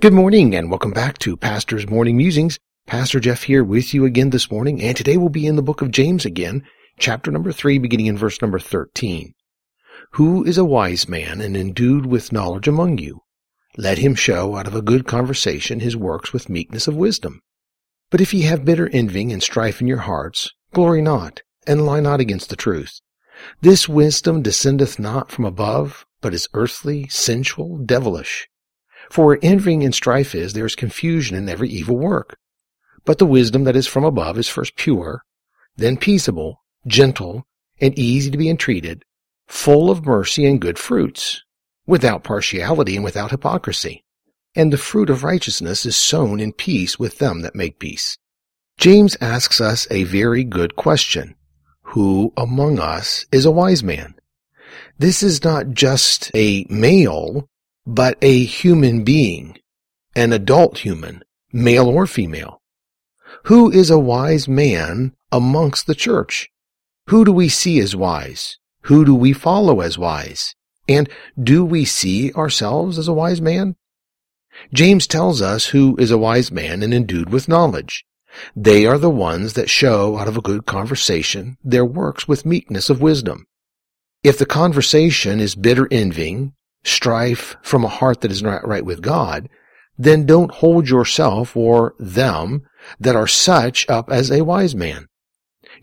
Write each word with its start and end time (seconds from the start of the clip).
Good 0.00 0.14
morning 0.14 0.54
and 0.54 0.70
welcome 0.70 0.92
back 0.92 1.18
to 1.18 1.36
Pastor's 1.36 1.86
Morning 1.86 2.16
Musings. 2.16 2.58
Pastor 2.86 3.20
Jeff 3.20 3.42
here 3.42 3.62
with 3.62 3.92
you 3.92 4.06
again 4.06 4.30
this 4.30 4.50
morning, 4.50 4.80
and 4.80 4.96
today 4.96 5.18
we'll 5.18 5.28
be 5.28 5.46
in 5.46 5.56
the 5.56 5.62
book 5.62 5.82
of 5.82 5.90
James 5.90 6.24
again, 6.24 6.62
chapter 6.98 7.30
number 7.30 7.52
3, 7.52 7.76
beginning 7.76 8.06
in 8.06 8.16
verse 8.16 8.40
number 8.40 8.58
13. 8.58 9.34
Who 10.12 10.42
is 10.42 10.56
a 10.56 10.64
wise 10.64 11.06
man 11.06 11.42
and 11.42 11.54
endued 11.54 12.06
with 12.06 12.32
knowledge 12.32 12.66
among 12.66 12.96
you? 12.96 13.20
Let 13.76 13.98
him 13.98 14.14
show 14.14 14.56
out 14.56 14.66
of 14.66 14.74
a 14.74 14.80
good 14.80 15.06
conversation 15.06 15.80
his 15.80 15.98
works 15.98 16.32
with 16.32 16.48
meekness 16.48 16.88
of 16.88 16.96
wisdom. 16.96 17.42
But 18.08 18.22
if 18.22 18.32
ye 18.32 18.40
have 18.42 18.64
bitter 18.64 18.88
envying 18.94 19.34
and 19.34 19.42
strife 19.42 19.82
in 19.82 19.86
your 19.86 19.98
hearts, 19.98 20.50
glory 20.72 21.02
not, 21.02 21.42
and 21.66 21.84
lie 21.84 22.00
not 22.00 22.20
against 22.20 22.48
the 22.48 22.56
truth. 22.56 23.02
This 23.60 23.86
wisdom 23.86 24.40
descendeth 24.40 24.98
not 24.98 25.30
from 25.30 25.44
above, 25.44 26.06
but 26.22 26.32
is 26.32 26.48
earthly, 26.54 27.06
sensual, 27.08 27.76
devilish. 27.76 28.48
For 29.10 29.26
where 29.26 29.38
envying 29.42 29.82
and 29.84 29.94
strife 29.94 30.34
is, 30.34 30.52
there 30.52 30.64
is 30.64 30.76
confusion 30.76 31.36
in 31.36 31.48
every 31.48 31.68
evil 31.68 31.98
work. 31.98 32.38
But 33.04 33.18
the 33.18 33.26
wisdom 33.26 33.64
that 33.64 33.76
is 33.76 33.88
from 33.88 34.04
above 34.04 34.38
is 34.38 34.48
first 34.48 34.76
pure, 34.76 35.24
then 35.76 35.96
peaceable, 35.96 36.62
gentle, 36.86 37.46
and 37.80 37.98
easy 37.98 38.30
to 38.30 38.38
be 38.38 38.48
entreated, 38.48 39.04
full 39.48 39.90
of 39.90 40.06
mercy 40.06 40.46
and 40.46 40.60
good 40.60 40.78
fruits, 40.78 41.42
without 41.86 42.22
partiality 42.22 42.94
and 42.94 43.04
without 43.04 43.32
hypocrisy. 43.32 44.04
And 44.54 44.72
the 44.72 44.78
fruit 44.78 45.10
of 45.10 45.24
righteousness 45.24 45.84
is 45.84 45.96
sown 45.96 46.38
in 46.38 46.52
peace 46.52 46.98
with 46.98 47.18
them 47.18 47.40
that 47.42 47.54
make 47.54 47.80
peace. 47.80 48.16
James 48.78 49.16
asks 49.20 49.60
us 49.60 49.88
a 49.90 50.04
very 50.04 50.44
good 50.44 50.76
question. 50.76 51.34
Who 51.82 52.32
among 52.36 52.78
us 52.78 53.26
is 53.32 53.44
a 53.44 53.50
wise 53.50 53.82
man? 53.82 54.14
This 54.98 55.22
is 55.22 55.42
not 55.42 55.70
just 55.70 56.30
a 56.34 56.64
male 56.68 57.48
but 57.94 58.16
a 58.22 58.44
human 58.44 59.02
being, 59.02 59.58
an 60.14 60.32
adult 60.32 60.78
human, 60.78 61.24
male 61.52 61.88
or 61.88 62.06
female. 62.06 62.62
Who 63.46 63.68
is 63.68 63.90
a 63.90 63.98
wise 63.98 64.46
man 64.46 65.16
amongst 65.32 65.88
the 65.88 65.96
church? 65.96 66.50
Who 67.08 67.24
do 67.24 67.32
we 67.32 67.48
see 67.48 67.80
as 67.80 67.96
wise? 67.96 68.58
Who 68.82 69.04
do 69.04 69.12
we 69.14 69.32
follow 69.32 69.80
as 69.80 69.98
wise? 69.98 70.54
And 70.88 71.08
do 71.42 71.64
we 71.64 71.84
see 71.84 72.32
ourselves 72.34 72.96
as 72.96 73.08
a 73.08 73.12
wise 73.12 73.40
man? 73.40 73.74
James 74.72 75.08
tells 75.08 75.42
us 75.42 75.66
who 75.66 75.96
is 75.98 76.12
a 76.12 76.18
wise 76.18 76.52
man 76.52 76.84
and 76.84 76.94
endued 76.94 77.30
with 77.30 77.48
knowledge. 77.48 78.04
They 78.54 78.86
are 78.86 78.98
the 78.98 79.10
ones 79.10 79.54
that 79.54 79.68
show 79.68 80.16
out 80.16 80.28
of 80.28 80.36
a 80.36 80.42
good 80.42 80.64
conversation 80.64 81.56
their 81.64 81.84
works 81.84 82.28
with 82.28 82.46
meekness 82.46 82.88
of 82.88 83.00
wisdom. 83.00 83.46
If 84.22 84.38
the 84.38 84.46
conversation 84.46 85.40
is 85.40 85.56
bitter 85.56 85.88
envying, 85.90 86.54
strife 86.82 87.56
from 87.62 87.84
a 87.84 87.88
heart 87.88 88.20
that 88.20 88.30
is 88.30 88.42
not 88.42 88.66
right 88.66 88.84
with 88.84 89.02
God, 89.02 89.48
then 89.98 90.24
don't 90.24 90.50
hold 90.50 90.88
yourself 90.88 91.56
or 91.56 91.94
them 91.98 92.62
that 92.98 93.16
are 93.16 93.26
such 93.26 93.88
up 93.88 94.10
as 94.10 94.30
a 94.30 94.44
wise 94.44 94.74
man. 94.74 95.06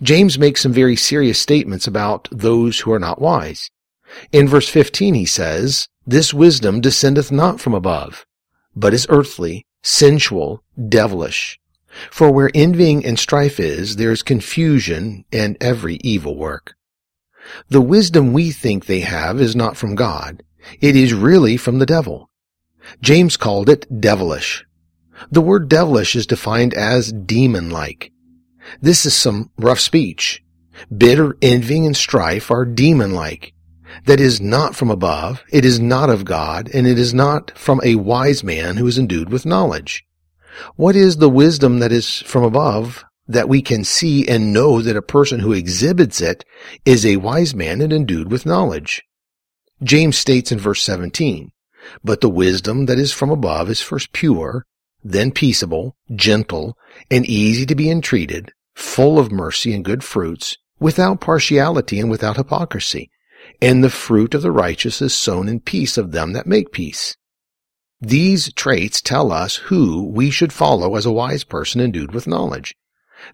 James 0.01 0.37
makes 0.37 0.61
some 0.61 0.73
very 0.73 0.95
serious 0.95 1.39
statements 1.39 1.87
about 1.87 2.27
those 2.31 2.79
who 2.79 2.91
are 2.91 2.99
not 2.99 3.21
wise. 3.21 3.69
In 4.31 4.47
verse 4.47 4.69
15 4.69 5.13
he 5.13 5.25
says, 5.25 5.87
This 6.05 6.33
wisdom 6.33 6.81
descendeth 6.81 7.31
not 7.31 7.59
from 7.59 7.73
above, 7.73 8.25
but 8.75 8.93
is 8.93 9.07
earthly, 9.09 9.65
sensual, 9.83 10.63
devilish. 10.89 11.59
For 12.11 12.31
where 12.31 12.51
envying 12.53 13.05
and 13.05 13.17
strife 13.17 13.59
is, 13.59 13.95
there 13.95 14.11
is 14.11 14.23
confusion 14.23 15.25
and 15.31 15.57
every 15.59 15.95
evil 15.97 16.37
work. 16.37 16.75
The 17.69 17.81
wisdom 17.81 18.33
we 18.33 18.51
think 18.51 18.85
they 18.85 18.99
have 19.01 19.41
is 19.41 19.55
not 19.55 19.77
from 19.77 19.95
God. 19.95 20.43
It 20.81 20.95
is 20.95 21.13
really 21.13 21.57
from 21.57 21.79
the 21.79 21.85
devil. 21.85 22.29
James 23.01 23.37
called 23.37 23.69
it 23.69 23.85
devilish. 24.01 24.65
The 25.31 25.41
word 25.41 25.69
devilish 25.69 26.15
is 26.15 26.27
defined 26.27 26.73
as 26.73 27.11
demon-like. 27.11 28.11
This 28.81 29.05
is 29.05 29.13
some 29.13 29.51
rough 29.57 29.79
speech. 29.79 30.43
Bitter 30.95 31.35
envying 31.41 31.85
and 31.85 31.97
strife 31.97 32.51
are 32.51 32.65
demon-like. 32.65 33.53
That 34.05 34.19
is 34.19 34.39
not 34.39 34.75
from 34.75 34.91
above, 34.91 35.43
it 35.51 35.65
is 35.65 35.79
not 35.79 36.09
of 36.09 36.25
God, 36.25 36.69
and 36.73 36.85
it 36.85 36.99
is 36.99 37.13
not 37.13 37.57
from 37.57 37.81
a 37.83 37.95
wise 37.95 38.43
man 38.43 38.77
who 38.77 38.85
is 38.85 38.97
endued 38.97 39.29
with 39.29 39.45
knowledge. 39.45 40.05
What 40.75 40.95
is 40.95 41.17
the 41.17 41.29
wisdom 41.29 41.79
that 41.79 41.91
is 41.91 42.19
from 42.21 42.43
above 42.43 43.05
that 43.27 43.49
we 43.49 43.61
can 43.61 43.83
see 43.83 44.27
and 44.27 44.53
know 44.53 44.81
that 44.81 44.97
a 44.97 45.01
person 45.01 45.39
who 45.39 45.53
exhibits 45.53 46.21
it 46.21 46.45
is 46.85 47.05
a 47.05 47.17
wise 47.17 47.55
man 47.55 47.81
and 47.81 47.91
endued 47.91 48.31
with 48.31 48.45
knowledge? 48.45 49.03
James 49.83 50.17
states 50.17 50.51
in 50.51 50.57
verse 50.57 50.81
17, 50.83 51.51
But 52.03 52.21
the 52.21 52.29
wisdom 52.29 52.87
that 52.87 52.97
is 52.97 53.13
from 53.13 53.29
above 53.29 53.69
is 53.69 53.81
first 53.81 54.11
pure, 54.11 54.65
then 55.03 55.31
peaceable, 55.31 55.95
gentle, 56.15 56.75
and 57.11 57.25
easy 57.25 57.65
to 57.65 57.75
be 57.75 57.89
entreated, 57.89 58.51
full 58.75 59.19
of 59.19 59.31
mercy 59.31 59.73
and 59.73 59.85
good 59.85 60.03
fruits, 60.03 60.57
without 60.79 61.21
partiality 61.21 61.99
and 61.99 62.09
without 62.09 62.37
hypocrisy. 62.37 63.11
And 63.61 63.83
the 63.83 63.89
fruit 63.89 64.33
of 64.33 64.41
the 64.41 64.51
righteous 64.51 65.01
is 65.01 65.13
sown 65.13 65.47
in 65.47 65.59
peace 65.59 65.97
of 65.97 66.11
them 66.11 66.33
that 66.33 66.47
make 66.47 66.71
peace. 66.71 67.15
These 68.01 68.51
traits 68.53 69.01
tell 69.01 69.31
us 69.31 69.55
who 69.55 70.03
we 70.03 70.29
should 70.31 70.53
follow 70.53 70.95
as 70.95 71.05
a 71.05 71.11
wise 71.11 71.43
person 71.43 71.81
endued 71.81 72.13
with 72.13 72.27
knowledge. 72.27 72.75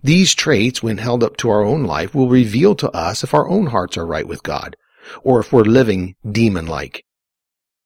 These 0.01 0.35
traits, 0.35 0.83
when 0.83 0.97
held 0.97 1.23
up 1.23 1.35
to 1.37 1.49
our 1.49 1.63
own 1.63 1.83
life, 1.83 2.13
will 2.13 2.29
reveal 2.29 2.75
to 2.75 2.91
us 2.91 3.23
if 3.23 3.33
our 3.33 3.47
own 3.49 3.67
hearts 3.67 3.97
are 3.97 4.05
right 4.05 4.27
with 4.27 4.43
God, 4.43 4.77
or 5.23 5.39
if 5.39 5.51
we're 5.51 5.63
living 5.63 6.15
demon-like. 6.29 7.03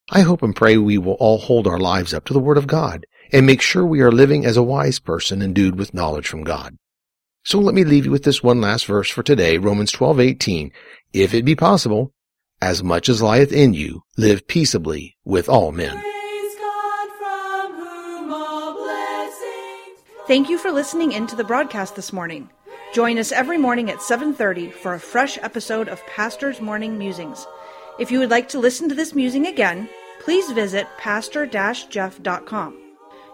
I 0.10 0.22
hope 0.22 0.42
and 0.42 0.56
pray 0.56 0.78
we 0.78 0.98
will 0.98 1.14
all 1.14 1.38
hold 1.38 1.68
our 1.68 1.80
lives 1.80 2.14
up 2.14 2.26
to 2.26 2.34
the 2.34 2.40
Word 2.40 2.58
of 2.58 2.68
God 2.68 3.06
and 3.32 3.46
make 3.46 3.62
sure 3.62 3.86
we 3.86 4.02
are 4.02 4.12
living 4.12 4.46
as 4.46 4.56
a 4.56 4.64
wise 4.64 5.00
person 5.00 5.42
endued 5.42 5.78
with 5.78 5.94
knowledge 5.94 6.28
from 6.28 6.44
God. 6.44 6.78
So 7.44 7.60
let 7.60 7.76
me 7.76 7.84
leave 7.84 8.06
you 8.06 8.12
with 8.12 8.24
this 8.24 8.44
one 8.44 8.62
last 8.62 8.86
verse 8.86 9.10
for 9.10 9.24
today, 9.24 9.58
Romans 9.58 9.92
12:18. 9.92 10.72
If 11.14 11.34
it 11.34 11.46
be 11.46 11.56
possible, 11.56 12.14
as 12.62 12.84
much 12.84 13.10
as 13.10 13.22
lieth 13.22 13.52
in 13.52 13.74
you, 13.74 14.04
live 14.18 14.48
peaceably 14.48 15.16
with 15.24 15.48
all 15.48 15.72
men. 15.72 16.02
Thank 20.28 20.50
you 20.50 20.58
for 20.58 20.72
listening 20.72 21.14
in 21.14 21.26
to 21.28 21.38
the 21.38 21.46
broadcast 21.46 21.96
this 21.96 22.12
morning. 22.12 22.50
Join 22.94 23.18
us 23.18 23.32
every 23.32 23.58
morning 23.58 23.90
at 23.90 24.02
7:30 24.02 24.72
for 24.72 24.94
a 24.94 25.00
fresh 25.00 25.38
episode 25.42 25.90
of 25.90 26.06
Pastor's 26.08 26.62
Morning 26.62 26.98
Musings. 26.98 27.46
If 28.00 28.12
you 28.12 28.20
would 28.20 28.32
like 28.32 28.48
to 28.50 28.60
listen 28.60 28.88
to 28.90 28.96
this 28.96 29.14
musing 29.14 29.48
again, 29.48 29.90
please 30.20 30.52
visit 30.52 30.88
pastor-jeff.com. 30.98 32.78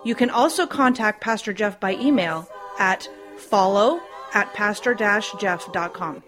You 0.03 0.15
can 0.15 0.29
also 0.29 0.65
contact 0.65 1.21
Pastor 1.21 1.53
Jeff 1.53 1.79
by 1.79 1.93
email 1.93 2.47
at 2.79 3.07
follow 3.37 4.01
at 4.33 4.53
pastor-jeff.com. 4.53 6.23